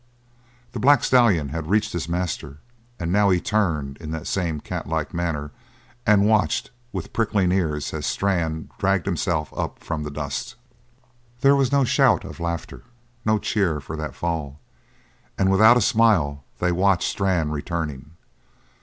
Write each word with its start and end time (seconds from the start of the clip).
The 0.71 0.79
black 0.79 1.03
stallion 1.03 1.49
had 1.49 1.69
reached 1.69 1.93
his 1.93 2.09
master 2.09 2.57
and 2.99 3.11
now 3.11 3.29
he 3.29 3.39
turned, 3.39 3.97
in 3.97 4.09
that 4.09 4.25
same 4.25 4.59
catlike 4.59 5.13
manner, 5.13 5.51
and 6.07 6.25
watched 6.25 6.71
with 6.91 7.13
pricking 7.13 7.51
ears 7.51 7.93
as 7.93 8.07
Strann 8.07 8.71
dragged 8.79 9.05
himself 9.05 9.53
up 9.55 9.77
from 9.77 10.01
the 10.01 10.09
dust. 10.09 10.55
There 11.41 11.55
was 11.55 11.71
no 11.71 11.83
shout 11.83 12.23
of 12.25 12.39
laughter 12.39 12.81
no 13.25 13.37
cheer 13.37 13.79
for 13.79 13.95
that 13.95 14.15
fall, 14.15 14.59
and 15.37 15.51
without 15.51 15.77
a 15.77 15.81
smile 15.81 16.45
they 16.57 16.71
watched 16.71 17.07
Strann 17.07 17.51
returning. 17.51 18.13